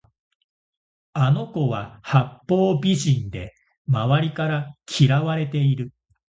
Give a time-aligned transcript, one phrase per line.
[1.13, 3.53] あの子は八方美人で
[3.87, 5.93] 周りから嫌われている